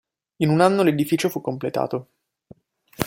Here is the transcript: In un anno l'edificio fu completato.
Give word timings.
In 0.37 0.49
un 0.49 0.61
anno 0.61 0.81
l'edificio 0.81 1.29
fu 1.29 1.41
completato. 1.41 2.07